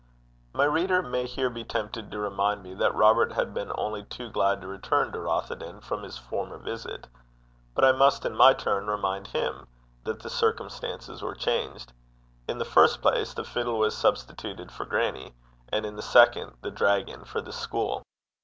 [0.51, 4.31] My reader may here be tempted to remind me that Robert had been only too
[4.31, 7.05] glad to return to Rothieden from his former visit.
[7.75, 9.67] But I must in my turn remind him
[10.05, 11.93] that the circumstances were changed.
[12.47, 15.35] In the first place, the fiddle was substituted for grannie;
[15.69, 18.01] and in the second, the dragon for the school.